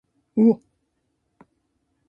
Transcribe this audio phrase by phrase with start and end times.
[0.35, 0.59] うおっ。